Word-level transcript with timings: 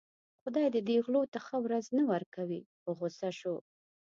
خدای 0.41 0.67
دې 0.73 0.81
دې 0.87 0.97
غلو 1.05 1.21
ته 1.33 1.39
ښه 1.45 1.57
ورځ 1.65 1.85
نه 1.97 2.03
ورکوي 2.11 2.61
په 2.81 2.89
غوسه 2.97 3.29
شو. 3.39 3.55